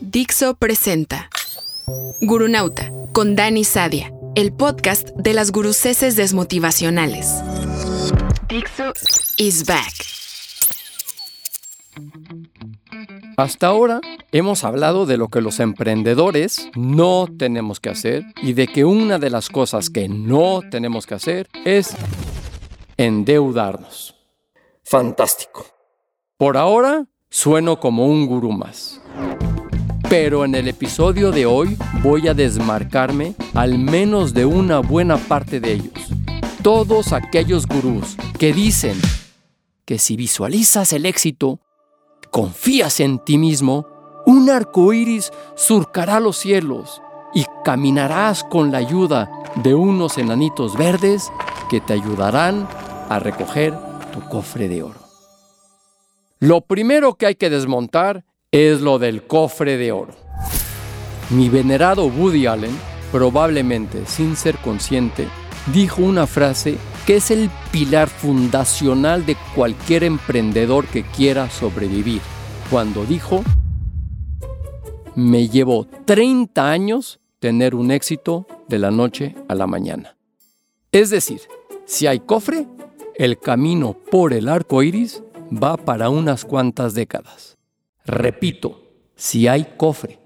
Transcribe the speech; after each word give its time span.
Dixo 0.00 0.54
presenta 0.54 1.30
Gurunauta 2.20 2.90
con 3.12 3.36
Dani 3.36 3.64
Sadia, 3.64 4.12
el 4.34 4.52
podcast 4.52 5.10
de 5.10 5.32
las 5.32 5.50
guruceses 5.50 6.16
desmotivacionales. 6.16 7.42
Dixo 8.48 8.92
is 9.38 9.64
back. 9.64 9.94
Hasta 13.36 13.68
ahora 13.68 14.00
hemos 14.32 14.64
hablado 14.64 15.06
de 15.06 15.16
lo 15.16 15.28
que 15.28 15.40
los 15.40 15.60
emprendedores 15.60 16.68
no 16.74 17.26
tenemos 17.38 17.80
que 17.80 17.90
hacer 17.90 18.24
y 18.42 18.52
de 18.52 18.66
que 18.66 18.84
una 18.84 19.18
de 19.18 19.30
las 19.30 19.48
cosas 19.48 19.90
que 19.90 20.08
no 20.08 20.60
tenemos 20.70 21.06
que 21.06 21.14
hacer 21.14 21.48
es 21.64 21.94
endeudarnos. 22.96 24.16
Fantástico. 24.84 25.66
Por 26.36 26.56
ahora 26.56 27.06
sueno 27.30 27.80
como 27.80 28.06
un 28.06 28.26
gurú 28.26 28.52
más. 28.52 29.00
Pero 30.08 30.44
en 30.44 30.54
el 30.54 30.68
episodio 30.68 31.32
de 31.32 31.46
hoy 31.46 31.76
voy 32.00 32.28
a 32.28 32.34
desmarcarme 32.34 33.34
al 33.54 33.76
menos 33.76 34.32
de 34.34 34.46
una 34.46 34.78
buena 34.78 35.16
parte 35.16 35.58
de 35.58 35.72
ellos. 35.72 36.08
Todos 36.62 37.12
aquellos 37.12 37.66
gurús 37.66 38.16
que 38.38 38.52
dicen 38.52 38.96
que 39.84 39.98
si 39.98 40.14
visualizas 40.14 40.92
el 40.92 41.06
éxito, 41.06 41.58
confías 42.30 43.00
en 43.00 43.18
ti 43.18 43.36
mismo, 43.36 43.88
un 44.26 44.48
arco 44.48 44.92
iris 44.92 45.32
surcará 45.56 46.20
los 46.20 46.36
cielos 46.36 47.02
y 47.34 47.44
caminarás 47.64 48.44
con 48.44 48.70
la 48.70 48.78
ayuda 48.78 49.28
de 49.56 49.74
unos 49.74 50.18
enanitos 50.18 50.76
verdes 50.76 51.32
que 51.68 51.80
te 51.80 51.94
ayudarán 51.94 52.68
a 53.08 53.18
recoger 53.18 53.74
tu 54.12 54.20
cofre 54.28 54.68
de 54.68 54.84
oro. 54.84 55.00
Lo 56.38 56.60
primero 56.60 57.14
que 57.14 57.26
hay 57.26 57.34
que 57.34 57.50
desmontar 57.50 58.24
es 58.56 58.80
lo 58.80 58.98
del 58.98 59.22
cofre 59.22 59.76
de 59.76 59.92
oro. 59.92 60.14
Mi 61.30 61.48
venerado 61.48 62.06
Woody 62.06 62.46
Allen, 62.46 62.74
probablemente 63.12 64.06
sin 64.06 64.34
ser 64.34 64.56
consciente, 64.58 65.28
dijo 65.74 66.02
una 66.02 66.26
frase 66.26 66.78
que 67.04 67.16
es 67.16 67.30
el 67.30 67.50
pilar 67.70 68.08
fundacional 68.08 69.26
de 69.26 69.36
cualquier 69.54 70.04
emprendedor 70.04 70.86
que 70.86 71.02
quiera 71.04 71.50
sobrevivir, 71.50 72.20
cuando 72.70 73.04
dijo, 73.04 73.42
me 75.14 75.48
llevó 75.48 75.86
30 76.04 76.70
años 76.70 77.20
tener 77.38 77.74
un 77.74 77.90
éxito 77.90 78.46
de 78.68 78.78
la 78.78 78.90
noche 78.90 79.34
a 79.48 79.54
la 79.54 79.66
mañana. 79.66 80.16
Es 80.92 81.10
decir, 81.10 81.42
si 81.84 82.06
hay 82.06 82.20
cofre, 82.20 82.66
el 83.14 83.38
camino 83.38 83.96
por 84.10 84.32
el 84.32 84.48
arco 84.48 84.82
iris 84.82 85.22
va 85.52 85.76
para 85.76 86.10
unas 86.10 86.44
cuantas 86.44 86.94
décadas. 86.94 87.55
Repito, 88.06 88.82
si 89.16 89.48
hay 89.48 89.74
cofre. 89.76 90.20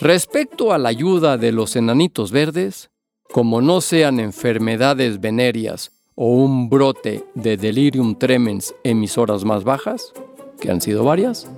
Respecto 0.00 0.72
a 0.72 0.78
la 0.78 0.88
ayuda 0.88 1.36
de 1.36 1.52
los 1.52 1.76
enanitos 1.76 2.30
verdes, 2.30 2.90
como 3.32 3.60
no 3.60 3.80
sean 3.80 4.20
enfermedades 4.20 5.20
venéreas 5.20 5.92
o 6.14 6.28
un 6.28 6.68
brote 6.68 7.24
de 7.34 7.56
delirium 7.56 8.16
tremens 8.16 8.74
en 8.84 9.00
mis 9.00 9.18
horas 9.18 9.44
más 9.44 9.64
bajas, 9.64 10.12
que 10.60 10.70
han 10.70 10.80
sido 10.80 11.04
varias, 11.04 11.50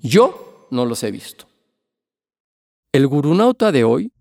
yo 0.00 0.66
no 0.70 0.84
los 0.84 1.02
he 1.04 1.10
visto. 1.10 1.46
El 2.92 3.06
gurunauta 3.06 3.70
de 3.70 3.84
hoy 3.84 4.12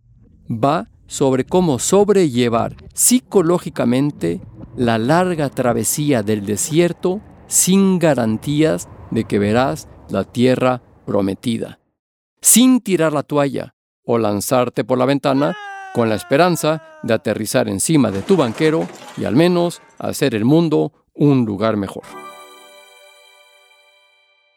va 0.49 0.89
sobre 1.08 1.45
cómo 1.45 1.80
sobrellevar 1.80 2.75
psicológicamente 2.93 4.41
la 4.75 4.97
larga 4.97 5.49
travesía 5.49 6.21
del 6.21 6.45
desierto 6.45 7.21
sin 7.47 7.97
garantías 7.97 8.88
de 9.09 9.23
que 9.23 9.39
verás 9.39 9.88
la 10.09 10.23
tierra 10.23 10.81
prometida, 11.05 11.80
sin 12.41 12.81
tirar 12.81 13.13
la 13.13 13.23
toalla 13.23 13.75
o 14.03 14.17
lanzarte 14.17 14.83
por 14.83 14.97
la 14.97 15.05
ventana 15.05 15.55
con 15.94 16.09
la 16.09 16.16
esperanza 16.16 16.83
de 17.03 17.14
aterrizar 17.14 17.67
encima 17.67 18.11
de 18.11 18.22
tu 18.22 18.38
banquero 18.38 18.88
y 19.17 19.25
al 19.25 19.36
menos 19.36 19.81
hacer 19.98 20.36
el 20.36 20.45
mundo 20.45 21.05
un 21.14 21.45
lugar 21.45 21.77
mejor. 21.77 22.04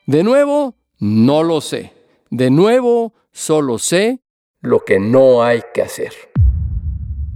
De 0.07 0.23
nuevo, 0.23 0.75
no 0.99 1.43
lo 1.43 1.61
sé. 1.61 1.95
De 2.31 2.51
nuevo, 2.51 3.15
solo 3.33 3.79
sé 3.79 4.21
lo 4.61 4.85
que 4.85 5.01
no 5.01 5.43
hay 5.43 5.63
que 5.73 5.83
hacer. 5.83 6.13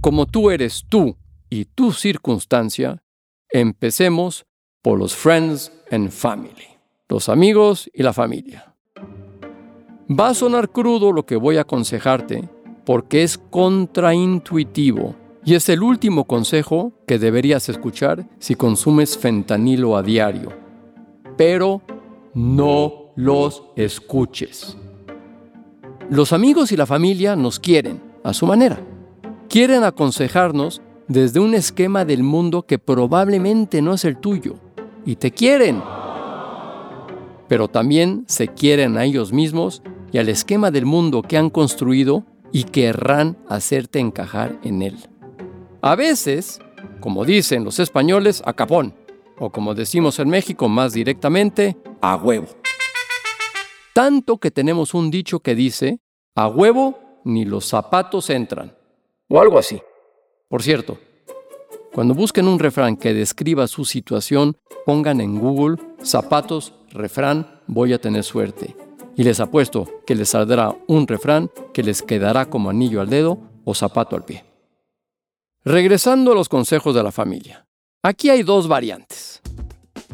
Como 0.01 0.25
tú 0.27 0.51
eres 0.51 0.85
tú 0.87 1.17
y 1.49 1.65
tu 1.65 1.91
circunstancia, 1.91 3.01
empecemos 3.49 4.45
por 4.81 4.99
los 4.99 5.15
friends 5.15 5.71
and 5.89 6.11
family, 6.11 6.74
los 7.07 7.29
amigos 7.29 7.89
y 7.93 8.03
la 8.03 8.13
familia. 8.13 8.73
Va 10.09 10.29
a 10.29 10.33
sonar 10.33 10.69
crudo 10.69 11.11
lo 11.11 11.25
que 11.25 11.35
voy 11.35 11.57
a 11.57 11.61
aconsejarte 11.61 12.49
porque 12.85 13.23
es 13.23 13.37
contraintuitivo 13.37 15.15
y 15.43 15.55
es 15.55 15.69
el 15.69 15.83
último 15.83 16.25
consejo 16.25 16.93
que 17.07 17.19
deberías 17.19 17.69
escuchar 17.69 18.27
si 18.39 18.55
consumes 18.55 19.17
fentanilo 19.17 19.95
a 19.95 20.03
diario. 20.03 20.49
Pero 21.37 21.81
no 22.33 23.11
los 23.15 23.63
escuches. 23.75 24.77
Los 26.09 26.33
amigos 26.33 26.71
y 26.71 26.77
la 26.77 26.85
familia 26.85 27.35
nos 27.35 27.59
quieren 27.59 28.01
a 28.23 28.33
su 28.33 28.45
manera. 28.45 28.79
Quieren 29.49 29.83
aconsejarnos 29.83 30.81
desde 31.07 31.39
un 31.39 31.53
esquema 31.53 32.05
del 32.05 32.23
mundo 32.23 32.63
que 32.63 32.79
probablemente 32.79 33.81
no 33.81 33.93
es 33.93 34.05
el 34.05 34.17
tuyo 34.17 34.55
y 35.05 35.15
te 35.15 35.31
quieren. 35.31 35.81
Pero 37.47 37.67
también 37.67 38.25
se 38.27 38.47
quieren 38.47 38.97
a 38.97 39.05
ellos 39.05 39.31
mismos 39.31 39.81
y 40.11 40.17
al 40.17 40.29
esquema 40.29 40.71
del 40.71 40.85
mundo 40.85 41.21
que 41.21 41.37
han 41.37 41.49
construido 41.49 42.25
y 42.51 42.63
querrán 42.63 43.37
hacerte 43.49 43.99
encajar 43.99 44.57
en 44.63 44.81
él. 44.81 44.97
A 45.81 45.95
veces, 45.95 46.59
como 46.99 47.25
dicen 47.25 47.63
los 47.63 47.79
españoles, 47.79 48.41
a 48.45 48.53
capón, 48.53 48.95
o 49.37 49.51
como 49.51 49.75
decimos 49.75 50.19
en 50.19 50.29
México 50.29 50.69
más 50.69 50.93
directamente, 50.93 51.77
a 52.01 52.15
huevo. 52.15 52.47
Tanto 53.93 54.37
que 54.37 54.51
tenemos 54.51 54.93
un 54.93 55.11
dicho 55.11 55.39
que 55.39 55.55
dice, 55.55 55.99
a 56.35 56.47
huevo 56.47 56.99
ni 57.23 57.45
los 57.45 57.65
zapatos 57.65 58.29
entran, 58.29 58.75
o 59.27 59.39
algo 59.39 59.57
así. 59.57 59.81
Por 60.47 60.63
cierto, 60.63 60.97
cuando 61.93 62.13
busquen 62.13 62.47
un 62.47 62.59
refrán 62.59 62.97
que 62.97 63.13
describa 63.13 63.67
su 63.67 63.85
situación, 63.85 64.57
pongan 64.85 65.21
en 65.21 65.39
Google 65.39 65.77
zapatos, 66.01 66.73
refrán, 66.95 67.61
voy 67.67 67.93
a 67.93 67.99
tener 67.99 68.23
suerte. 68.23 68.75
Y 69.15 69.23
les 69.23 69.39
apuesto 69.39 70.01
que 70.05 70.15
les 70.15 70.29
saldrá 70.29 70.75
un 70.87 71.07
refrán 71.07 71.49
que 71.73 71.83
les 71.83 72.01
quedará 72.01 72.49
como 72.49 72.69
anillo 72.69 73.01
al 73.01 73.09
dedo 73.09 73.39
o 73.63 73.73
zapato 73.73 74.15
al 74.15 74.25
pie. 74.25 74.43
Regresando 75.63 76.31
a 76.31 76.35
los 76.35 76.49
consejos 76.49 76.95
de 76.95 77.03
la 77.03 77.11
familia. 77.11 77.65
Aquí 78.03 78.29
hay 78.29 78.43
dos 78.43 78.67
variantes. 78.67 79.41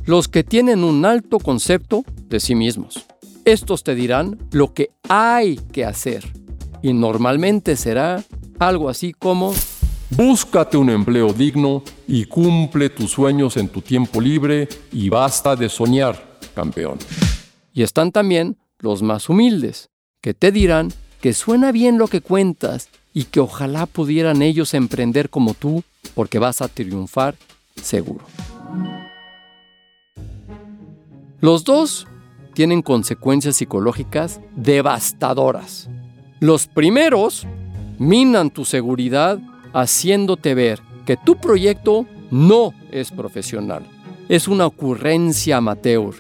Los 0.06 0.28
que 0.28 0.44
tienen 0.44 0.84
un 0.84 1.06
alto 1.06 1.40
concepto 1.40 2.04
de 2.28 2.40
sí 2.40 2.56
mismos. 2.56 3.06
Estos 3.46 3.84
te 3.84 3.96
dirán 3.96 4.38
lo 4.52 4.74
que 4.74 4.92
hay 5.10 5.56
que 5.56 5.86
hacer. 5.86 6.26
Y 6.82 6.94
normalmente 6.94 7.76
será 7.76 8.24
algo 8.60 8.90
así 8.90 9.14
como 9.14 9.54
Búscate 10.14 10.76
un 10.76 10.90
empleo 10.90 11.32
digno 11.32 11.84
y 12.06 12.26
cumple 12.26 12.90
tus 12.90 13.12
sueños 13.12 13.56
en 13.56 13.70
tu 13.70 13.82
tiempo 13.82 14.20
libre 14.20 14.68
y 14.92 15.08
basta 15.08 15.56
de 15.56 15.70
soñar, 15.70 16.31
campeón. 16.54 16.98
Y 17.74 17.84
están 17.84 18.12
también 18.12 18.58
los 18.80 19.02
más 19.02 19.30
humildes, 19.30 19.90
que 20.22 20.34
te 20.34 20.52
dirán 20.52 20.92
que 21.22 21.34
suena 21.34 21.72
bien 21.72 21.98
lo 21.98 22.08
que 22.08 22.22
cuentas 22.22 22.90
y 23.14 23.26
que 23.26 23.40
ojalá 23.40 23.86
pudieran 23.86 24.42
ellos 24.42 24.74
emprender 24.74 25.30
como 25.30 25.54
tú 25.54 25.84
porque 26.16 26.40
vas 26.40 26.62
a 26.62 26.68
triunfar 26.68 27.36
seguro. 27.76 28.26
Los 31.40 31.64
dos 31.64 32.08
tienen 32.54 32.82
consecuencias 32.82 33.56
psicológicas 33.58 34.42
devastadoras. 34.56 35.90
Los 36.40 36.68
primeros 36.68 37.48
minan 37.98 38.50
tu 38.50 38.66
seguridad 38.66 39.40
haciéndote 39.74 40.54
ver 40.54 40.82
que 41.06 41.18
tu 41.18 41.38
proyecto 41.38 42.06
no 42.30 42.74
es 42.92 43.12
profesional. 43.12 43.86
Es 44.30 44.48
una 44.48 44.66
ocurrencia 44.66 45.58
amateur, 45.58 46.14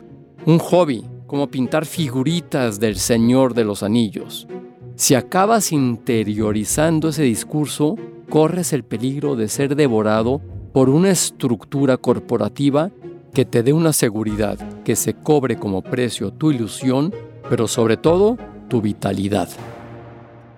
un 0.45 0.59
hobby, 0.59 1.03
como 1.27 1.47
pintar 1.47 1.85
figuritas 1.85 2.79
del 2.79 2.97
Señor 2.97 3.53
de 3.53 3.63
los 3.63 3.83
Anillos. 3.83 4.47
Si 4.95 5.15
acabas 5.15 5.71
interiorizando 5.71 7.09
ese 7.09 7.23
discurso, 7.23 7.95
corres 8.29 8.73
el 8.73 8.83
peligro 8.83 9.35
de 9.35 9.47
ser 9.47 9.75
devorado 9.75 10.41
por 10.73 10.89
una 10.89 11.09
estructura 11.09 11.97
corporativa 11.97 12.91
que 13.33 13.45
te 13.45 13.63
dé 13.63 13.71
una 13.71 13.93
seguridad, 13.93 14.57
que 14.83 14.95
se 14.95 15.13
cobre 15.13 15.57
como 15.57 15.81
precio 15.81 16.31
tu 16.31 16.51
ilusión, 16.51 17.13
pero 17.49 17.67
sobre 17.67 17.97
todo 17.97 18.37
tu 18.67 18.81
vitalidad. 18.81 19.49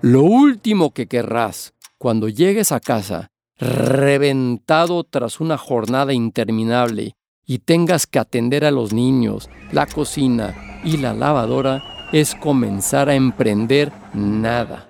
Lo 0.02 0.24
último 0.24 0.92
que 0.92 1.08
querrás 1.08 1.74
cuando 1.98 2.30
llegues 2.30 2.72
a 2.72 2.80
casa 2.80 3.30
reventado 3.58 5.04
tras 5.04 5.40
una 5.40 5.58
jornada 5.58 6.14
interminable 6.14 7.16
y 7.46 7.60
tengas 7.60 8.08
que 8.08 8.20
atender 8.20 8.66
a 8.66 8.72
los 8.72 8.94
niños, 8.94 9.50
la 9.72 9.86
cocina 9.86 10.82
y 10.84 10.98
la 10.98 11.14
lavadora, 11.14 12.10
es 12.12 12.36
comenzar 12.36 13.10
a 13.10 13.16
emprender 13.16 13.92
nada. 14.14 14.90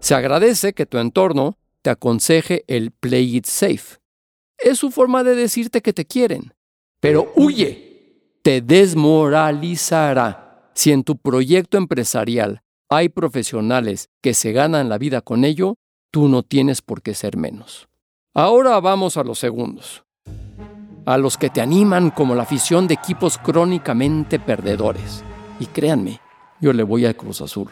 Se 0.00 0.14
agradece 0.14 0.72
que 0.72 0.86
tu 0.86 0.98
entorno 0.98 1.58
te 1.82 1.90
aconseje 1.90 2.64
el 2.66 2.90
play 2.90 3.36
it 3.36 3.46
safe. 3.46 3.98
Es 4.58 4.78
su 4.78 4.90
forma 4.90 5.22
de 5.22 5.34
decirte 5.34 5.82
que 5.82 5.92
te 5.92 6.06
quieren. 6.06 6.54
Pero 7.00 7.32
huye, 7.36 8.38
te 8.42 8.60
desmoralizará. 8.60 10.70
Si 10.74 10.92
en 10.92 11.04
tu 11.04 11.18
proyecto 11.18 11.76
empresarial 11.76 12.62
hay 12.88 13.08
profesionales 13.08 14.08
que 14.20 14.34
se 14.34 14.52
ganan 14.52 14.88
la 14.88 14.98
vida 14.98 15.20
con 15.20 15.44
ello, 15.44 15.76
tú 16.10 16.28
no 16.28 16.42
tienes 16.42 16.82
por 16.82 17.02
qué 17.02 17.14
ser 17.14 17.36
menos. 17.36 17.88
Ahora 18.34 18.80
vamos 18.80 19.16
a 19.16 19.24
los 19.24 19.38
segundos. 19.38 20.04
A 21.06 21.18
los 21.18 21.36
que 21.36 21.50
te 21.50 21.60
animan 21.60 22.10
como 22.10 22.34
la 22.34 22.44
afición 22.44 22.86
de 22.86 22.94
equipos 22.94 23.36
crónicamente 23.36 24.38
perdedores. 24.38 25.22
Y 25.60 25.66
créanme, 25.66 26.20
yo 26.60 26.72
le 26.72 26.82
voy 26.82 27.04
a 27.04 27.14
Cruz 27.14 27.42
Azul. 27.42 27.70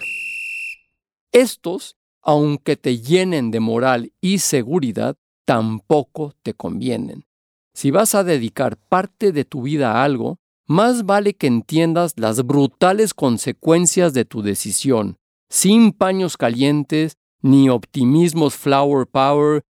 Estos, 1.32 1.96
aunque 2.20 2.76
te 2.76 2.98
llenen 2.98 3.50
de 3.50 3.60
moral 3.60 4.12
y 4.20 4.38
seguridad, 4.38 5.16
tampoco 5.46 6.34
te 6.42 6.52
convienen. 6.52 7.24
Si 7.72 7.90
vas 7.90 8.14
a 8.14 8.22
dedicar 8.22 8.76
parte 8.76 9.32
de 9.32 9.46
tu 9.46 9.62
vida 9.62 9.92
a 9.92 10.04
algo, 10.04 10.38
más 10.66 11.06
vale 11.06 11.32
que 11.32 11.46
entiendas 11.46 12.12
las 12.16 12.44
brutales 12.44 13.14
consecuencias 13.14 14.12
de 14.12 14.26
tu 14.26 14.42
decisión, 14.42 15.16
sin 15.48 15.92
paños 15.92 16.36
calientes, 16.36 17.16
ni 17.40 17.70
optimismos 17.70 18.54
flower 18.54 19.06
power, 19.06 19.62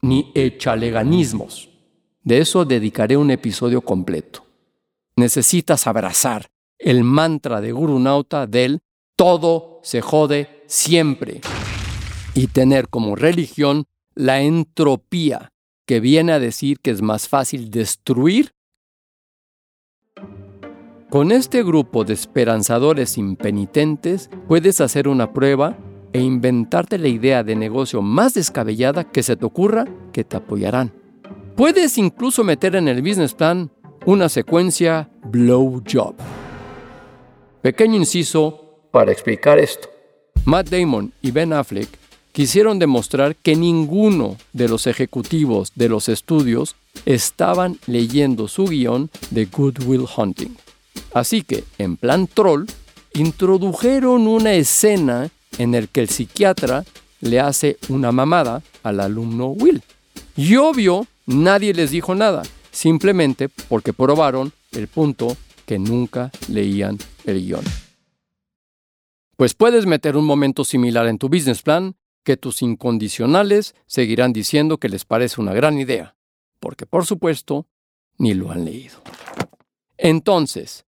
ni 0.00 0.30
echaleganismos. 0.36 1.68
De 2.28 2.40
eso 2.40 2.66
dedicaré 2.66 3.16
un 3.16 3.30
episodio 3.30 3.80
completo. 3.80 4.44
Necesitas 5.16 5.86
abrazar, 5.86 6.50
el 6.78 7.02
mantra 7.02 7.62
de 7.62 7.72
Guru 7.72 7.98
Nauta 7.98 8.46
del 8.46 8.80
todo 9.16 9.80
se 9.82 10.02
jode 10.02 10.62
siempre 10.66 11.40
y 12.34 12.48
tener 12.48 12.90
como 12.90 13.16
religión 13.16 13.86
la 14.14 14.42
entropía, 14.42 15.48
que 15.86 16.00
viene 16.00 16.32
a 16.32 16.38
decir 16.38 16.80
que 16.80 16.90
es 16.90 17.00
más 17.00 17.28
fácil 17.28 17.70
destruir. 17.70 18.50
Con 21.08 21.32
este 21.32 21.62
grupo 21.62 22.04
de 22.04 22.12
esperanzadores 22.12 23.16
impenitentes 23.16 24.28
puedes 24.46 24.82
hacer 24.82 25.08
una 25.08 25.32
prueba 25.32 25.78
e 26.12 26.20
inventarte 26.20 26.98
la 26.98 27.08
idea 27.08 27.42
de 27.42 27.56
negocio 27.56 28.02
más 28.02 28.34
descabellada 28.34 29.04
que 29.04 29.22
se 29.22 29.34
te 29.34 29.46
ocurra 29.46 29.86
que 30.12 30.24
te 30.24 30.36
apoyarán. 30.36 30.97
Puedes 31.58 31.98
incluso 31.98 32.44
meter 32.44 32.76
en 32.76 32.86
el 32.86 33.02
business 33.02 33.34
plan 33.34 33.68
una 34.06 34.28
secuencia 34.28 35.10
blow 35.24 35.82
job. 35.92 36.14
Pequeño 37.62 37.96
inciso 37.96 38.86
para 38.92 39.10
explicar 39.10 39.58
esto. 39.58 39.88
Matt 40.44 40.68
Damon 40.68 41.12
y 41.20 41.32
Ben 41.32 41.52
Affleck 41.52 41.88
quisieron 42.30 42.78
demostrar 42.78 43.34
que 43.34 43.56
ninguno 43.56 44.36
de 44.52 44.68
los 44.68 44.86
ejecutivos 44.86 45.72
de 45.74 45.88
los 45.88 46.08
estudios 46.08 46.76
estaban 47.06 47.80
leyendo 47.88 48.46
su 48.46 48.66
guion 48.66 49.10
de 49.30 49.46
Good 49.46 49.82
Will 49.84 50.06
Hunting. 50.16 50.56
Así 51.12 51.42
que, 51.42 51.64
en 51.78 51.96
plan 51.96 52.28
troll, 52.28 52.66
introdujeron 53.14 54.28
una 54.28 54.52
escena 54.52 55.28
en 55.58 55.72
la 55.72 55.84
que 55.88 56.02
el 56.02 56.08
psiquiatra 56.08 56.84
le 57.20 57.40
hace 57.40 57.78
una 57.88 58.12
mamada 58.12 58.62
al 58.84 59.00
alumno 59.00 59.48
Will. 59.48 59.82
Y 60.36 60.54
obvio, 60.54 61.08
nadie 61.28 61.74
les 61.74 61.90
dijo 61.90 62.14
nada, 62.14 62.42
simplemente 62.70 63.48
porque 63.48 63.92
probaron 63.92 64.52
el 64.72 64.88
punto 64.88 65.36
que 65.66 65.78
nunca 65.78 66.30
leían 66.48 66.98
el 67.24 67.44
guion. 67.44 67.64
Pues 69.36 69.54
puedes 69.54 69.86
meter 69.86 70.16
un 70.16 70.24
momento 70.24 70.64
similar 70.64 71.06
en 71.06 71.18
tu 71.18 71.28
business 71.28 71.62
plan 71.62 71.94
que 72.24 72.36
tus 72.36 72.62
incondicionales 72.62 73.74
seguirán 73.86 74.32
diciendo 74.32 74.78
que 74.78 74.88
les 74.88 75.04
parece 75.04 75.40
una 75.40 75.52
gran 75.52 75.78
idea, 75.78 76.16
porque 76.58 76.86
por 76.86 77.06
supuesto 77.06 77.66
ni 78.18 78.34
lo 78.34 78.50
han 78.50 78.64
leído. 78.64 78.96
Entonces, 79.96 80.86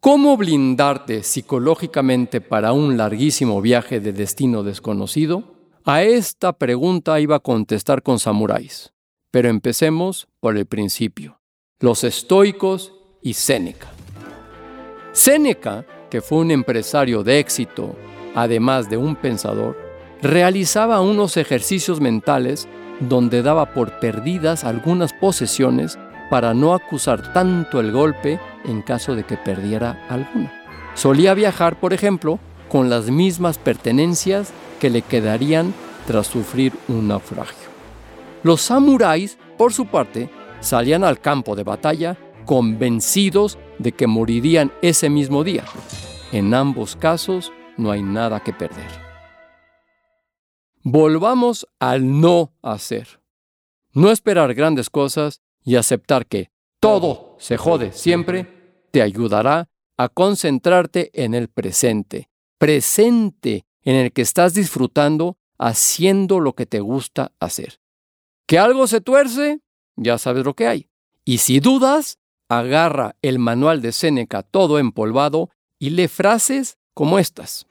¿cómo 0.00 0.36
blindarte 0.36 1.22
psicológicamente 1.22 2.40
para 2.40 2.72
un 2.72 2.96
larguísimo 2.96 3.60
viaje 3.60 4.00
de 4.00 4.12
destino 4.12 4.62
desconocido? 4.62 5.56
A 5.84 6.02
esta 6.02 6.52
pregunta 6.52 7.18
iba 7.20 7.36
a 7.36 7.40
contestar 7.40 8.02
con 8.02 8.20
samuráis, 8.20 8.92
pero 9.32 9.48
empecemos 9.48 10.28
por 10.38 10.56
el 10.56 10.66
principio, 10.66 11.40
los 11.80 12.04
estoicos 12.04 12.92
y 13.22 13.32
Séneca. 13.32 13.88
Séneca, 15.12 15.84
que 16.10 16.20
fue 16.20 16.38
un 16.38 16.50
empresario 16.50 17.24
de 17.24 17.40
éxito, 17.40 17.96
además 18.34 18.90
de 18.90 18.98
un 18.98 19.16
pensador, 19.16 19.76
realizaba 20.20 21.00
unos 21.00 21.36
ejercicios 21.36 22.00
mentales 22.00 22.68
donde 23.00 23.42
daba 23.42 23.72
por 23.72 23.98
perdidas 23.98 24.64
algunas 24.64 25.12
posesiones 25.14 25.98
para 26.30 26.52
no 26.54 26.74
acusar 26.74 27.32
tanto 27.32 27.80
el 27.80 27.90
golpe 27.90 28.38
en 28.64 28.82
caso 28.82 29.16
de 29.16 29.24
que 29.24 29.38
perdiera 29.38 30.06
alguna. 30.08 30.52
Solía 30.94 31.32
viajar, 31.32 31.80
por 31.80 31.94
ejemplo, 31.94 32.38
con 32.68 32.90
las 32.90 33.10
mismas 33.10 33.56
pertenencias 33.56 34.52
que 34.78 34.90
le 34.90 35.00
quedarían 35.00 35.72
tras 36.06 36.26
sufrir 36.26 36.74
un 36.88 37.08
naufragio. 37.08 37.71
Los 38.42 38.60
samuráis, 38.62 39.38
por 39.56 39.72
su 39.72 39.86
parte, 39.86 40.28
salían 40.60 41.04
al 41.04 41.20
campo 41.20 41.54
de 41.54 41.62
batalla 41.62 42.18
convencidos 42.44 43.58
de 43.78 43.92
que 43.92 44.06
morirían 44.06 44.72
ese 44.82 45.08
mismo 45.08 45.44
día. 45.44 45.64
En 46.32 46.52
ambos 46.54 46.96
casos 46.96 47.52
no 47.76 47.90
hay 47.90 48.02
nada 48.02 48.40
que 48.40 48.52
perder. 48.52 48.90
Volvamos 50.82 51.68
al 51.78 52.20
no 52.20 52.52
hacer. 52.62 53.20
No 53.92 54.10
esperar 54.10 54.54
grandes 54.54 54.90
cosas 54.90 55.42
y 55.62 55.76
aceptar 55.76 56.26
que 56.26 56.50
todo 56.80 57.36
se 57.38 57.56
jode 57.56 57.92
siempre 57.92 58.86
te 58.90 59.02
ayudará 59.02 59.68
a 59.96 60.08
concentrarte 60.08 61.10
en 61.14 61.34
el 61.34 61.48
presente, 61.48 62.28
presente 62.58 63.66
en 63.82 63.94
el 63.96 64.12
que 64.12 64.22
estás 64.22 64.54
disfrutando 64.54 65.36
haciendo 65.58 66.40
lo 66.40 66.54
que 66.54 66.66
te 66.66 66.80
gusta 66.80 67.32
hacer. 67.38 67.81
Que 68.46 68.58
algo 68.58 68.86
se 68.86 69.00
tuerce, 69.00 69.60
ya 69.96 70.18
sabes 70.18 70.44
lo 70.44 70.54
que 70.54 70.66
hay. 70.66 70.88
Y 71.24 71.38
si 71.38 71.60
dudas, 71.60 72.18
agarra 72.48 73.16
el 73.22 73.38
manual 73.38 73.80
de 73.80 73.92
Séneca 73.92 74.42
todo 74.42 74.78
empolvado 74.78 75.50
y 75.78 75.90
lee 75.90 76.08
frases 76.08 76.78
como 76.94 77.18
estas. 77.18 77.66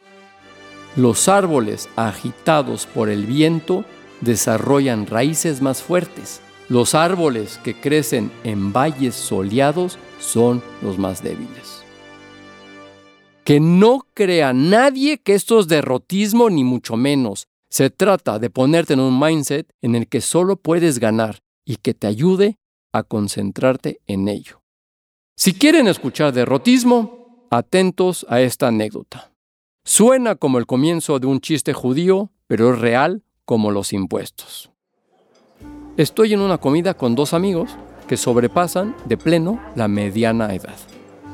Los 0.95 1.29
árboles 1.29 1.87
agitados 1.95 2.85
por 2.85 3.09
el 3.09 3.25
viento 3.25 3.85
desarrollan 4.21 5.07
raíces 5.07 5.61
más 5.61 5.81
fuertes. 5.81 6.41
Los 6.67 6.95
árboles 6.95 7.59
que 7.63 7.79
crecen 7.79 8.31
en 8.43 8.73
valles 8.73 9.15
soleados 9.15 9.97
son 10.19 10.61
los 10.81 10.97
más 10.97 11.21
débiles. 11.23 11.83
Que 13.43 13.59
no 13.59 14.05
crea 14.13 14.53
nadie 14.53 15.17
que 15.17 15.33
esto 15.33 15.59
es 15.59 15.67
derrotismo 15.67 16.49
ni 16.49 16.63
mucho 16.63 16.95
menos. 16.95 17.47
Se 17.71 17.89
trata 17.89 18.37
de 18.37 18.49
ponerte 18.49 18.93
en 18.93 18.99
un 18.99 19.17
mindset 19.17 19.73
en 19.81 19.95
el 19.95 20.09
que 20.09 20.19
solo 20.19 20.57
puedes 20.57 20.99
ganar 20.99 21.39
y 21.63 21.77
que 21.77 21.93
te 21.93 22.05
ayude 22.05 22.59
a 22.91 23.03
concentrarte 23.03 24.01
en 24.07 24.27
ello. 24.27 24.61
Si 25.37 25.53
quieren 25.53 25.87
escuchar 25.87 26.33
derrotismo, 26.33 27.47
atentos 27.49 28.25
a 28.27 28.41
esta 28.41 28.67
anécdota. 28.67 29.31
Suena 29.85 30.35
como 30.35 30.57
el 30.57 30.65
comienzo 30.65 31.17
de 31.19 31.27
un 31.27 31.39
chiste 31.39 31.71
judío, 31.71 32.29
pero 32.45 32.73
es 32.73 32.79
real 32.79 33.23
como 33.45 33.71
los 33.71 33.93
impuestos. 33.93 34.69
Estoy 35.95 36.33
en 36.33 36.41
una 36.41 36.57
comida 36.57 36.93
con 36.93 37.15
dos 37.15 37.33
amigos 37.33 37.71
que 38.05 38.17
sobrepasan 38.17 38.97
de 39.05 39.15
pleno 39.15 39.61
la 39.75 39.87
mediana 39.87 40.53
edad. 40.53 40.77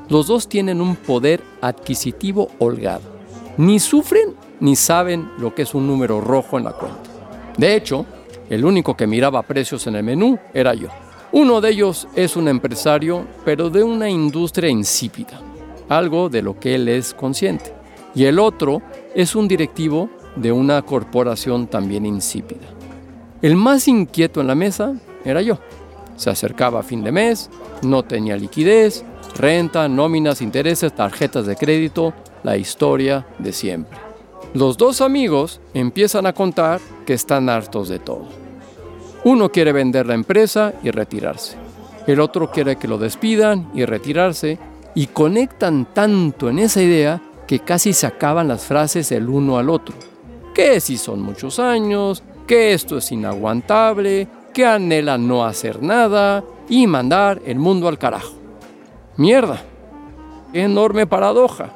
Los 0.08 0.28
dos 0.28 0.48
tienen 0.48 0.82
un 0.82 0.98
poder 0.98 1.42
adquisitivo 1.62 2.50
holgado. 2.60 3.18
Ni 3.58 3.80
sufren 3.80 4.36
ni 4.60 4.76
saben 4.76 5.30
lo 5.38 5.54
que 5.54 5.64
es 5.64 5.74
un 5.74 5.88
número 5.88 6.22
rojo 6.22 6.58
en 6.58 6.66
la 6.66 6.72
cuenta. 6.72 7.10
De 7.58 7.76
hecho, 7.76 8.06
el 8.50 8.64
único 8.66 8.96
que 8.96 9.08
miraba 9.08 9.44
precios 9.44 9.88
en 9.88 9.96
el 9.96 10.04
menú 10.04 10.38
era 10.54 10.74
yo. 10.74 10.88
Uno 11.32 11.60
de 11.60 11.72
ellos 11.72 12.08
es 12.16 12.36
un 12.38 12.48
empresario, 12.48 13.28
pero 13.44 13.70
de 13.70 13.84
una 13.84 14.10
industria 14.10 14.70
insípida, 14.70 15.42
algo 15.90 16.30
de 16.30 16.42
lo 16.42 16.58
que 16.58 16.76
él 16.76 16.88
es 16.88 17.14
consciente. 17.14 17.74
Y 18.16 18.24
el 18.24 18.40
otro 18.40 18.82
es 19.14 19.36
un 19.36 19.48
directivo 19.48 20.10
de 20.36 20.52
una 20.52 20.82
corporación 20.82 21.68
también 21.68 22.06
insípida. 22.06 22.68
El 23.42 23.56
más 23.56 23.88
inquieto 23.88 24.40
en 24.42 24.48
la 24.48 24.56
mesa 24.56 24.96
era 25.26 25.42
yo. 25.42 25.60
Se 26.16 26.30
acercaba 26.30 26.80
a 26.80 26.84
fin 26.84 27.04
de 27.04 27.12
mes, 27.12 27.50
no 27.84 28.04
tenía 28.04 28.38
liquidez, 28.38 29.04
renta, 29.36 29.88
nóminas, 29.88 30.42
intereses, 30.42 30.96
tarjetas 30.96 31.46
de 31.46 31.56
crédito, 31.56 32.14
la 32.44 32.58
historia 32.58 33.28
de 33.38 33.52
siempre. 33.52 34.07
Los 34.54 34.78
dos 34.78 35.02
amigos 35.02 35.60
empiezan 35.74 36.26
a 36.26 36.34
contar 36.34 36.80
que 37.06 37.14
están 37.14 37.50
hartos 37.50 37.90
de 37.90 38.00
todo. 38.00 38.28
Uno 39.24 39.52
quiere 39.52 39.72
vender 39.74 40.06
la 40.06 40.14
empresa 40.14 40.74
y 40.84 40.92
retirarse. 40.92 41.58
El 42.08 42.22
otro 42.22 42.50
quiere 42.50 42.78
que 42.78 42.88
lo 42.88 42.98
despidan 42.98 43.70
y 43.74 43.84
retirarse. 43.86 44.58
Y 44.96 45.08
conectan 45.08 45.94
tanto 45.94 46.50
en 46.50 46.58
esa 46.58 46.82
idea 46.82 47.22
que 47.46 47.60
casi 47.60 47.94
sacaban 47.94 48.48
las 48.48 48.66
frases 48.66 49.12
el 49.12 49.30
uno 49.30 49.58
al 49.60 49.70
otro. 49.70 49.94
Que 50.56 50.80
si 50.80 50.98
son 50.98 51.22
muchos 51.22 51.60
años, 51.60 52.24
que 52.48 52.74
esto 52.74 52.98
es 52.98 53.12
inaguantable, 53.12 54.28
que 54.54 54.66
anhelan 54.66 55.28
no 55.28 55.46
hacer 55.46 55.84
nada 55.84 56.44
y 56.68 56.88
mandar 56.88 57.42
el 57.46 57.60
mundo 57.60 57.88
al 57.88 58.00
carajo. 58.00 58.34
Mierda, 59.18 59.62
enorme 60.54 61.06
paradoja. 61.06 61.70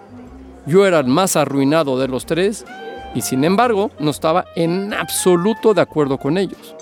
Yo 0.65 0.85
era 0.85 0.99
el 0.99 1.07
más 1.07 1.35
arruinado 1.35 1.97
de 1.99 2.07
los 2.07 2.25
tres 2.25 2.65
y 3.15 3.21
sin 3.21 3.43
embargo 3.43 3.91
no 3.99 4.11
estaba 4.11 4.45
en 4.55 4.93
absoluto 4.93 5.73
de 5.73 5.81
acuerdo 5.81 6.17
con 6.17 6.37
ellos. 6.37 6.75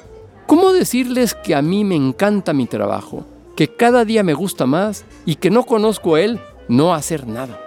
¿Cómo 0.46 0.74
decirles 0.74 1.36
que 1.36 1.56
a 1.56 1.62
mí 1.62 1.84
me 1.84 1.96
encanta 1.96 2.54
mi 2.54 2.66
trabajo, 2.66 3.26
que 3.56 3.68
cada 3.68 4.04
día 4.04 4.24
me 4.24 4.34
gusta 4.34 4.66
más 4.66 5.06
y 5.26 5.36
que 5.36 5.50
no 5.50 5.64
conozco 5.64 6.16
a 6.16 6.22
él 6.22 6.40
no 6.68 6.94
hacer 6.94 7.28
nada? 7.28 7.60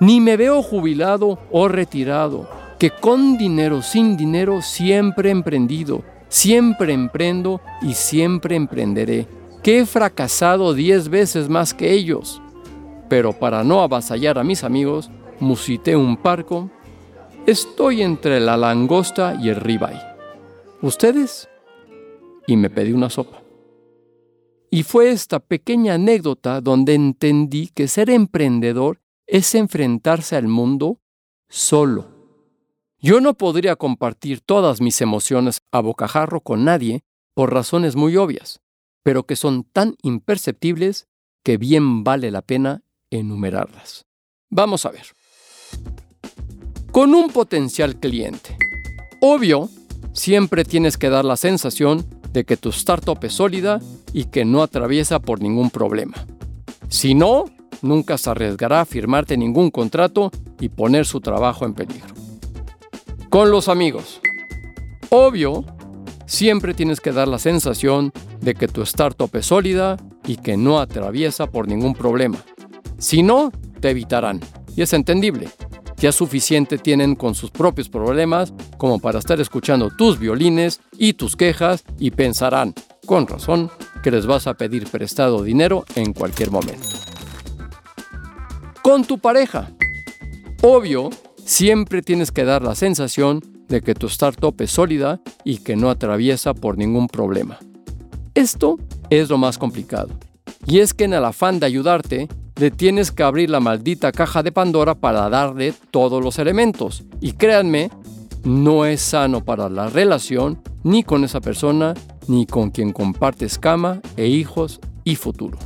Ni 0.00 0.20
me 0.20 0.36
veo 0.36 0.62
jubilado 0.62 1.38
o 1.50 1.68
retirado, 1.68 2.48
que 2.78 2.90
con 2.90 3.36
dinero, 3.36 3.82
sin 3.82 4.16
dinero, 4.16 4.62
siempre 4.62 5.28
he 5.28 5.32
emprendido, 5.32 6.02
siempre 6.28 6.92
emprendo 6.92 7.60
y 7.82 7.94
siempre 7.94 8.56
emprenderé, 8.56 9.26
que 9.62 9.80
he 9.80 9.86
fracasado 9.86 10.74
diez 10.74 11.08
veces 11.08 11.48
más 11.48 11.74
que 11.74 11.92
ellos. 11.92 12.40
Pero 13.08 13.32
para 13.32 13.62
no 13.64 13.82
avasallar 13.82 14.38
a 14.38 14.44
mis 14.44 14.64
amigos, 14.64 15.10
musité 15.40 15.96
un 15.96 16.16
parco. 16.16 16.70
Estoy 17.46 18.02
entre 18.02 18.40
la 18.40 18.56
langosta 18.56 19.38
y 19.40 19.48
el 19.48 19.56
ribeye. 19.56 20.00
¿Ustedes? 20.80 21.48
Y 22.46 22.56
me 22.56 22.70
pedí 22.70 22.92
una 22.92 23.10
sopa. 23.10 23.42
Y 24.70 24.82
fue 24.82 25.10
esta 25.10 25.40
pequeña 25.40 25.94
anécdota 25.94 26.60
donde 26.60 26.94
entendí 26.94 27.68
que 27.68 27.86
ser 27.86 28.10
emprendedor 28.10 29.00
es 29.26 29.54
enfrentarse 29.54 30.36
al 30.36 30.48
mundo 30.48 31.00
solo. 31.48 32.08
Yo 32.98 33.20
no 33.20 33.34
podría 33.34 33.76
compartir 33.76 34.40
todas 34.40 34.80
mis 34.80 35.00
emociones 35.00 35.60
a 35.70 35.80
bocajarro 35.80 36.40
con 36.40 36.64
nadie 36.64 37.04
por 37.34 37.52
razones 37.52 37.96
muy 37.96 38.16
obvias, 38.16 38.60
pero 39.02 39.26
que 39.26 39.36
son 39.36 39.64
tan 39.64 39.96
imperceptibles 40.02 41.06
que 41.42 41.58
bien 41.58 42.02
vale 42.02 42.30
la 42.30 42.42
pena 42.42 42.82
enumerarlas. 43.10 44.06
Vamos 44.50 44.86
a 44.86 44.90
ver. 44.90 45.06
Con 46.90 47.14
un 47.14 47.28
potencial 47.28 47.96
cliente. 47.96 48.56
Obvio, 49.20 49.68
siempre 50.12 50.64
tienes 50.64 50.96
que 50.96 51.10
dar 51.10 51.24
la 51.24 51.36
sensación 51.36 52.06
de 52.32 52.44
que 52.44 52.56
tu 52.56 52.70
startup 52.70 53.18
es 53.22 53.34
sólida 53.34 53.80
y 54.12 54.24
que 54.24 54.44
no 54.44 54.62
atraviesa 54.62 55.18
por 55.20 55.40
ningún 55.40 55.70
problema. 55.70 56.14
Si 56.88 57.14
no, 57.14 57.44
nunca 57.82 58.18
se 58.18 58.30
arriesgará 58.30 58.80
a 58.80 58.84
firmarte 58.84 59.36
ningún 59.36 59.70
contrato 59.70 60.30
y 60.60 60.68
poner 60.68 61.06
su 61.06 61.20
trabajo 61.20 61.64
en 61.64 61.74
peligro. 61.74 62.14
Con 63.30 63.50
los 63.50 63.68
amigos. 63.68 64.20
Obvio, 65.10 65.64
siempre 66.26 66.74
tienes 66.74 67.00
que 67.00 67.12
dar 67.12 67.28
la 67.28 67.38
sensación 67.38 68.12
de 68.40 68.54
que 68.54 68.68
tu 68.68 68.82
startup 68.82 69.30
es 69.34 69.46
sólida 69.46 69.96
y 70.26 70.36
que 70.36 70.56
no 70.56 70.78
atraviesa 70.78 71.46
por 71.46 71.68
ningún 71.68 71.94
problema. 71.94 72.38
Si 72.98 73.22
no, 73.22 73.52
te 73.80 73.90
evitarán. 73.90 74.40
Y 74.76 74.82
es 74.82 74.92
entendible. 74.92 75.48
Ya 76.04 76.12
suficiente 76.12 76.76
tienen 76.76 77.14
con 77.14 77.34
sus 77.34 77.50
propios 77.50 77.88
problemas 77.88 78.52
como 78.76 78.98
para 78.98 79.20
estar 79.20 79.40
escuchando 79.40 79.88
tus 79.88 80.18
violines 80.18 80.82
y 80.98 81.14
tus 81.14 81.34
quejas 81.34 81.82
y 81.98 82.10
pensarán, 82.10 82.74
con 83.06 83.26
razón, 83.26 83.70
que 84.02 84.10
les 84.10 84.26
vas 84.26 84.46
a 84.46 84.52
pedir 84.52 84.86
prestado 84.86 85.42
dinero 85.42 85.86
en 85.94 86.12
cualquier 86.12 86.50
momento 86.50 86.86
con 88.82 89.06
tu 89.06 89.18
pareja. 89.18 89.72
Obvio, 90.60 91.08
siempre 91.42 92.02
tienes 92.02 92.30
que 92.30 92.44
dar 92.44 92.62
la 92.62 92.74
sensación 92.74 93.40
de 93.68 93.80
que 93.80 93.94
tu 93.94 94.08
startup 94.08 94.54
es 94.60 94.72
sólida 94.72 95.22
y 95.42 95.56
que 95.60 95.74
no 95.74 95.88
atraviesa 95.88 96.52
por 96.52 96.76
ningún 96.76 97.08
problema. 97.08 97.58
Esto 98.34 98.76
es 99.08 99.30
lo 99.30 99.38
más 99.38 99.56
complicado. 99.56 100.10
Y 100.66 100.80
es 100.80 100.92
que 100.92 101.04
en 101.04 101.14
el 101.14 101.24
afán 101.24 101.60
de 101.60 101.64
ayudarte, 101.64 102.28
le 102.56 102.70
tienes 102.70 103.10
que 103.10 103.22
abrir 103.22 103.50
la 103.50 103.60
maldita 103.60 104.12
caja 104.12 104.42
de 104.42 104.52
Pandora 104.52 104.94
para 104.94 105.28
darle 105.28 105.74
todos 105.90 106.22
los 106.22 106.38
elementos. 106.38 107.04
Y 107.20 107.32
créanme, 107.32 107.90
no 108.44 108.84
es 108.84 109.00
sano 109.00 109.44
para 109.44 109.68
la 109.68 109.88
relación 109.88 110.62
ni 110.82 111.02
con 111.02 111.24
esa 111.24 111.40
persona, 111.40 111.94
ni 112.28 112.46
con 112.46 112.70
quien 112.70 112.92
compartes 112.92 113.58
cama 113.58 114.00
e 114.16 114.26
hijos 114.26 114.80
y 115.02 115.16
futuro. 115.16 115.58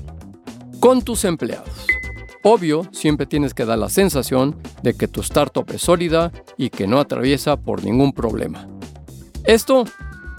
Con 0.80 1.02
tus 1.02 1.24
empleados. 1.24 1.86
Obvio, 2.44 2.88
siempre 2.92 3.26
tienes 3.26 3.52
que 3.52 3.64
dar 3.64 3.78
la 3.78 3.88
sensación 3.88 4.56
de 4.82 4.94
que 4.94 5.08
tu 5.08 5.20
startup 5.20 5.66
es 5.72 5.82
sólida 5.82 6.32
y 6.56 6.70
que 6.70 6.86
no 6.86 7.00
atraviesa 7.00 7.56
por 7.56 7.84
ningún 7.84 8.12
problema. 8.12 8.68
Esto 9.44 9.84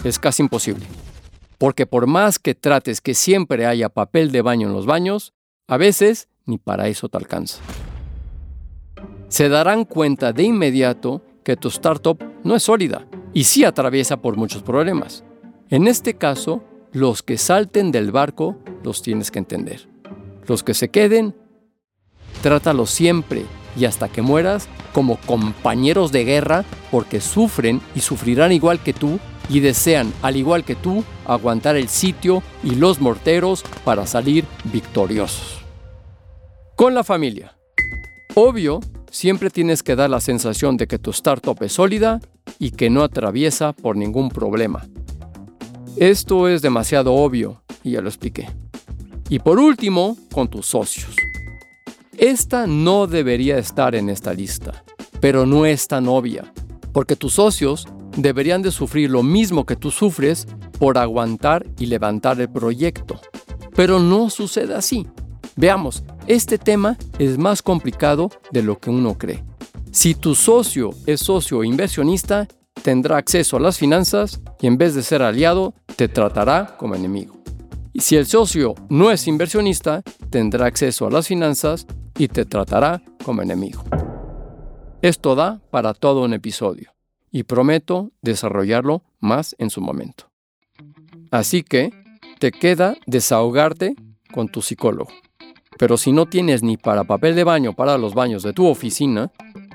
es 0.02 0.18
casi 0.18 0.42
imposible, 0.42 0.86
porque 1.58 1.86
por 1.86 2.06
más 2.06 2.38
que 2.38 2.54
trates 2.54 3.02
que 3.02 3.14
siempre 3.14 3.66
haya 3.66 3.90
papel 3.90 4.32
de 4.32 4.40
baño 4.40 4.68
en 4.68 4.72
los 4.72 4.86
baños, 4.86 5.34
a 5.68 5.76
veces 5.76 6.29
ni 6.46 6.58
para 6.58 6.88
eso 6.88 7.08
te 7.08 7.18
alcanza. 7.18 7.58
Se 9.28 9.48
darán 9.48 9.84
cuenta 9.84 10.32
de 10.32 10.42
inmediato 10.42 11.22
que 11.44 11.56
tu 11.56 11.68
startup 11.68 12.22
no 12.44 12.56
es 12.56 12.62
sólida 12.62 13.06
y 13.32 13.44
sí 13.44 13.64
atraviesa 13.64 14.20
por 14.20 14.36
muchos 14.36 14.62
problemas. 14.62 15.24
En 15.68 15.86
este 15.86 16.14
caso, 16.14 16.64
los 16.92 17.22
que 17.22 17.38
salten 17.38 17.92
del 17.92 18.10
barco 18.10 18.58
los 18.82 19.02
tienes 19.02 19.30
que 19.30 19.38
entender. 19.38 19.88
Los 20.46 20.64
que 20.64 20.74
se 20.74 20.88
queden 20.88 21.34
Trátalos 22.42 22.90
siempre 22.90 23.44
y 23.76 23.84
hasta 23.84 24.08
que 24.08 24.22
mueras 24.22 24.66
como 24.94 25.16
compañeros 25.18 26.10
de 26.10 26.24
guerra 26.24 26.64
porque 26.90 27.20
sufren 27.20 27.80
y 27.94 28.00
sufrirán 28.00 28.50
igual 28.50 28.80
que 28.82 28.94
tú 28.94 29.18
y 29.48 29.60
desean, 29.60 30.12
al 30.22 30.36
igual 30.36 30.64
que 30.64 30.74
tú, 30.74 31.04
aguantar 31.26 31.76
el 31.76 31.88
sitio 31.88 32.42
y 32.62 32.76
los 32.76 33.00
morteros 33.00 33.62
para 33.84 34.06
salir 34.06 34.44
victoriosos. 34.64 35.59
Con 36.80 36.94
la 36.94 37.04
familia. 37.04 37.54
Obvio, 38.34 38.80
siempre 39.10 39.50
tienes 39.50 39.82
que 39.82 39.96
dar 39.96 40.08
la 40.08 40.18
sensación 40.18 40.78
de 40.78 40.86
que 40.86 40.98
tu 40.98 41.10
startup 41.10 41.62
es 41.62 41.74
sólida 41.74 42.20
y 42.58 42.70
que 42.70 42.88
no 42.88 43.02
atraviesa 43.02 43.74
por 43.74 43.98
ningún 43.98 44.30
problema. 44.30 44.88
Esto 45.98 46.48
es 46.48 46.62
demasiado 46.62 47.12
obvio 47.12 47.62
y 47.84 47.90
ya 47.90 48.00
lo 48.00 48.08
expliqué. 48.08 48.48
Y 49.28 49.40
por 49.40 49.58
último, 49.58 50.16
con 50.32 50.48
tus 50.48 50.64
socios. 50.64 51.14
Esta 52.16 52.66
no 52.66 53.06
debería 53.06 53.58
estar 53.58 53.94
en 53.94 54.08
esta 54.08 54.32
lista, 54.32 54.82
pero 55.20 55.44
no 55.44 55.66
es 55.66 55.86
tan 55.86 56.08
obvia, 56.08 56.50
porque 56.94 57.14
tus 57.14 57.34
socios 57.34 57.86
deberían 58.16 58.62
de 58.62 58.70
sufrir 58.70 59.10
lo 59.10 59.22
mismo 59.22 59.66
que 59.66 59.76
tú 59.76 59.90
sufres 59.90 60.46
por 60.78 60.96
aguantar 60.96 61.66
y 61.78 61.84
levantar 61.84 62.40
el 62.40 62.48
proyecto. 62.48 63.20
Pero 63.76 63.98
no 63.98 64.30
sucede 64.30 64.74
así. 64.74 65.06
Veamos, 65.56 66.04
este 66.30 66.58
tema 66.58 66.96
es 67.18 67.38
más 67.38 67.60
complicado 67.60 68.30
de 68.52 68.62
lo 68.62 68.78
que 68.78 68.88
uno 68.88 69.18
cree. 69.18 69.42
Si 69.90 70.14
tu 70.14 70.36
socio 70.36 70.90
es 71.04 71.18
socio 71.18 71.64
inversionista, 71.64 72.46
tendrá 72.84 73.16
acceso 73.16 73.56
a 73.56 73.60
las 73.60 73.78
finanzas 73.78 74.40
y 74.60 74.68
en 74.68 74.78
vez 74.78 74.94
de 74.94 75.02
ser 75.02 75.22
aliado, 75.22 75.74
te 75.96 76.06
tratará 76.06 76.76
como 76.78 76.94
enemigo. 76.94 77.34
Y 77.92 78.02
si 78.02 78.14
el 78.14 78.26
socio 78.26 78.76
no 78.88 79.10
es 79.10 79.26
inversionista, 79.26 80.02
tendrá 80.30 80.66
acceso 80.66 81.08
a 81.08 81.10
las 81.10 81.26
finanzas 81.26 81.88
y 82.16 82.28
te 82.28 82.44
tratará 82.44 83.02
como 83.24 83.42
enemigo. 83.42 83.82
Esto 85.02 85.34
da 85.34 85.60
para 85.72 85.94
todo 85.94 86.22
un 86.22 86.32
episodio 86.32 86.92
y 87.32 87.42
prometo 87.42 88.12
desarrollarlo 88.22 89.02
más 89.18 89.56
en 89.58 89.68
su 89.68 89.80
momento. 89.80 90.30
Así 91.32 91.64
que 91.64 91.90
te 92.38 92.52
queda 92.52 92.96
desahogarte 93.06 93.96
con 94.32 94.48
tu 94.48 94.62
psicólogo. 94.62 95.10
Pero 95.80 95.96
si 95.96 96.12
no 96.12 96.26
tienes 96.26 96.62
ni 96.62 96.76
para 96.76 97.04
papel 97.04 97.34
de 97.34 97.42
baño 97.42 97.72
para 97.72 97.96
los 97.96 98.12
baños 98.12 98.42
de 98.42 98.52
tu 98.52 98.66
oficina, 98.66 99.30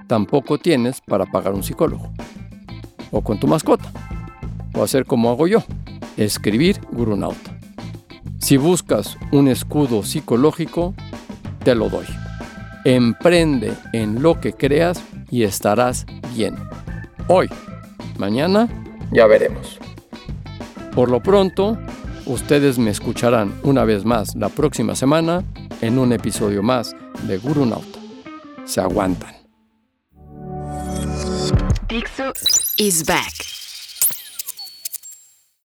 tampoco 0.05 0.59
tienes 0.59 1.01
para 1.01 1.25
pagar 1.25 1.55
un 1.55 1.63
psicólogo. 1.63 2.11
O 3.09 3.21
con 3.21 3.39
tu 3.39 3.47
mascota. 3.47 3.91
O 4.75 4.83
hacer 4.83 5.07
como 5.07 5.31
hago 5.31 5.47
yo, 5.47 5.63
escribir 6.15 6.79
Gurunauta. 6.91 7.57
Si 8.37 8.55
buscas 8.55 9.17
un 9.31 9.47
escudo 9.47 10.03
psicológico, 10.03 10.93
te 11.63 11.73
lo 11.73 11.89
doy. 11.89 12.05
Emprende 12.83 13.73
en 13.91 14.21
lo 14.21 14.39
que 14.39 14.53
creas 14.53 15.03
y 15.31 15.41
estarás 15.41 16.05
bien. 16.35 16.55
Hoy, 17.27 17.49
mañana, 18.19 18.69
ya 19.11 19.25
veremos. 19.25 19.79
Por 20.93 21.09
lo 21.09 21.23
pronto, 21.23 21.79
ustedes 22.27 22.77
me 22.77 22.91
escucharán 22.91 23.55
una 23.63 23.85
vez 23.85 24.05
más 24.05 24.35
la 24.35 24.49
próxima 24.49 24.93
semana 24.93 25.43
en 25.85 25.99
un 25.99 26.11
episodio 26.13 26.63
más 26.63 26.95
de 27.27 27.37
Guru 27.37 27.65
Nauta. 27.65 27.99
Se 28.65 28.81
aguantan. 28.81 29.35
Pixo 31.87 32.33
is 32.77 33.05
back. 33.05 33.54